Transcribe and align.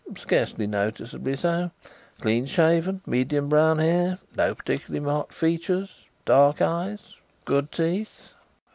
"Scarcely 0.17 0.65
noticeably 0.65 1.35
so. 1.35 1.69
Clean 2.21 2.47
shaven. 2.47 3.01
Medium 3.05 3.49
brown 3.49 3.77
hair. 3.77 4.17
No 4.35 4.55
particularly 4.55 4.99
marked 5.05 5.31
features. 5.31 6.05
Dark 6.25 6.59
eyes. 6.59 7.17
Good 7.45 7.71
teeth." 7.71 8.33